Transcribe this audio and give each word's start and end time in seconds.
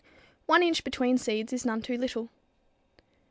One 0.47 0.63
inch 0.63 0.83
between 0.83 1.19
seeds 1.19 1.53
is 1.53 1.63
none 1.63 1.83
too 1.83 1.95
little. 1.95 2.31